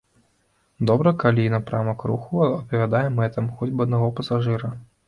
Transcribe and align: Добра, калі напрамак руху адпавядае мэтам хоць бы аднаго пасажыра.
Добра, 0.91 1.13
калі 1.25 1.45
напрамак 1.57 2.07
руху 2.13 2.35
адпавядае 2.49 3.05
мэтам 3.23 3.55
хоць 3.61 3.73
бы 3.77 3.81
аднаго 3.91 4.15
пасажыра. 4.21 4.79